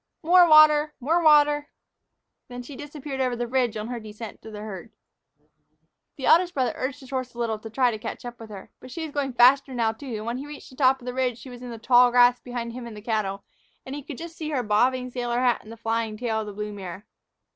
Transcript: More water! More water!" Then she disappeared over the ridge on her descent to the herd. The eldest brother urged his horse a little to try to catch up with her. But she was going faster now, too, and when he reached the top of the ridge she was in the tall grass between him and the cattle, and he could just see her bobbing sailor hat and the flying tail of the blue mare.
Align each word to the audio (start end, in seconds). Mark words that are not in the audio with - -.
More 0.23 0.49
water! 0.49 0.95
More 0.99 1.21
water!" 1.21 1.69
Then 2.47 2.63
she 2.63 2.75
disappeared 2.75 3.21
over 3.21 3.35
the 3.35 3.45
ridge 3.45 3.77
on 3.77 3.89
her 3.89 3.99
descent 3.99 4.41
to 4.41 4.49
the 4.49 4.61
herd. 4.61 4.91
The 6.17 6.25
eldest 6.25 6.55
brother 6.55 6.73
urged 6.75 7.01
his 7.01 7.11
horse 7.11 7.35
a 7.35 7.37
little 7.37 7.59
to 7.59 7.69
try 7.69 7.91
to 7.91 7.99
catch 7.99 8.25
up 8.25 8.39
with 8.39 8.49
her. 8.49 8.71
But 8.79 8.89
she 8.89 9.03
was 9.03 9.11
going 9.11 9.33
faster 9.33 9.75
now, 9.75 9.91
too, 9.91 10.15
and 10.15 10.25
when 10.25 10.39
he 10.39 10.47
reached 10.47 10.71
the 10.71 10.75
top 10.75 11.01
of 11.01 11.05
the 11.05 11.13
ridge 11.13 11.37
she 11.37 11.51
was 11.51 11.61
in 11.61 11.69
the 11.69 11.77
tall 11.77 12.09
grass 12.09 12.39
between 12.39 12.71
him 12.71 12.87
and 12.87 12.97
the 12.97 13.01
cattle, 13.03 13.43
and 13.85 13.93
he 13.93 14.01
could 14.01 14.17
just 14.17 14.35
see 14.35 14.49
her 14.49 14.63
bobbing 14.63 15.11
sailor 15.11 15.39
hat 15.41 15.61
and 15.61 15.71
the 15.71 15.77
flying 15.77 16.17
tail 16.17 16.39
of 16.39 16.47
the 16.47 16.53
blue 16.53 16.73
mare. 16.73 17.05